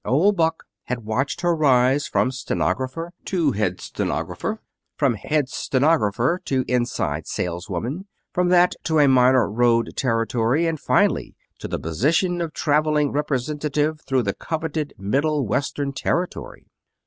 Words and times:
Old 0.03 0.35
Buck 0.35 0.63
had 0.85 1.05
watched 1.05 1.41
her 1.41 1.55
rise 1.55 2.07
from 2.07 2.31
stenographer 2.31 3.13
to 3.25 3.51
head 3.51 3.79
stenographer, 3.79 4.59
from 4.97 5.13
head 5.13 5.47
stenographer 5.47 6.41
to 6.45 6.65
inside 6.67 7.27
saleswoman, 7.27 8.07
from 8.33 8.49
that 8.49 8.73
to 8.85 8.97
a 8.97 9.07
minor 9.07 9.47
road 9.47 9.91
territory, 9.95 10.65
and 10.65 10.79
finally 10.79 11.35
to 11.59 11.67
the 11.67 11.77
position 11.77 12.41
of 12.41 12.51
traveling 12.51 13.11
representative 13.11 14.01
through 14.01 14.23
the 14.23 14.33
coveted 14.33 14.91
Middle 14.97 15.45
Western 15.45 15.93
territory. 15.93 16.65